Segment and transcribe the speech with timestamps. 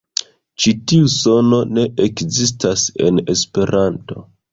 [0.63, 4.25] Ĉi tiu sono ne ekzistas en Esperanto.